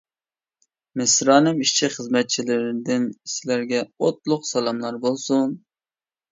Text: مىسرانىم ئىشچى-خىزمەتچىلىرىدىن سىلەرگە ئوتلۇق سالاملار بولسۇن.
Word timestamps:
مىسرانىم 1.01 1.61
ئىشچى-خىزمەتچىلىرىدىن 1.65 3.07
سىلەرگە 3.35 3.85
ئوتلۇق 4.09 4.51
سالاملار 4.55 5.01
بولسۇن. 5.07 5.59